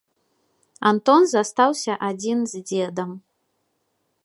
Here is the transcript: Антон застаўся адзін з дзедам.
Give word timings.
Антон 0.91 1.21
застаўся 1.33 1.93
адзін 2.09 2.39
з 2.55 2.65
дзедам. 2.67 3.09